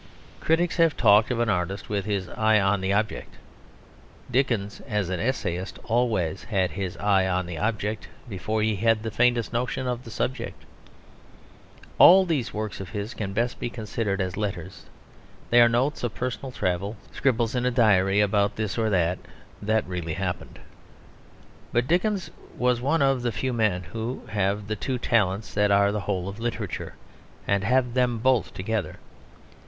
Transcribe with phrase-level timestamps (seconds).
[0.39, 3.35] Critics have talked of an artist with his eye on the object.
[4.31, 9.11] Dickens as an essayist always had his eye on an object before he had the
[9.11, 10.63] faintest notion of a subject.
[11.99, 14.87] All these works of his can best be considered as letters;
[15.51, 19.19] they are notes of personal travel, scribbles in a diary about this or that
[19.61, 20.57] that really happened.
[21.71, 25.91] But Dickens was one of the few men who have the two talents that are
[25.91, 26.95] the whole of literature
[27.47, 28.95] and have them both together.